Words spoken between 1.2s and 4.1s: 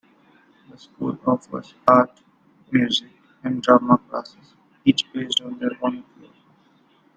offers art, music, and drama